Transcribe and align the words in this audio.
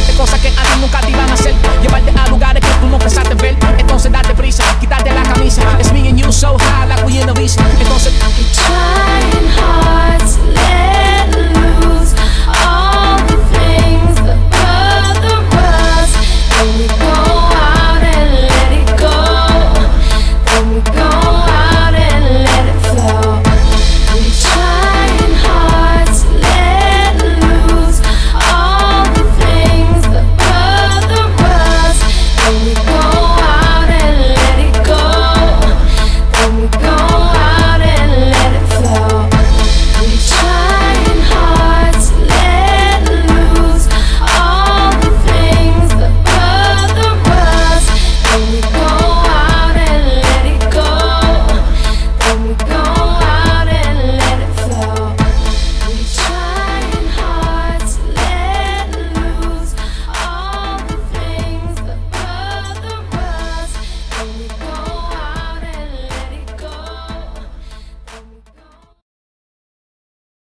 Hacerte 0.00 0.16
cosas 0.16 0.40
que 0.40 0.48
a 0.48 0.62
ti 0.62 0.80
nunca 0.80 1.00
te 1.00 1.10
iban 1.10 1.28
a 1.28 1.34
hacer. 1.34 1.54
Llevarte 1.82 2.10
a 2.18 2.28
lugares 2.28 2.62
que 2.64 2.72
tú 2.80 2.86
no 2.86 2.98
pensaste 2.98 3.34
ver. 3.34 3.54
Entonces 3.78 4.10
date 4.10 4.34
prisa, 4.34 4.64
quitarte 4.80 5.12
la 5.12 5.22
camisa. 5.22 5.62
It's 5.78 5.92
me 5.92 6.08
and 6.08 6.18
you 6.18 6.32
so 6.32 6.56
high 6.58 6.86
like 6.86 7.04
we 7.04 7.20
in 7.20 7.28
a 7.28 7.34
visa. 7.34 7.60
Entonces, 7.78 8.14
Trying 8.54 9.48
hard 9.58 9.89